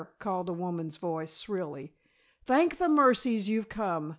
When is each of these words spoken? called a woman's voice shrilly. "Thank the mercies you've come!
called 0.17 0.49
a 0.49 0.51
woman's 0.51 0.97
voice 0.97 1.41
shrilly. 1.41 1.93
"Thank 2.43 2.79
the 2.79 2.89
mercies 2.89 3.47
you've 3.47 3.69
come! 3.69 4.09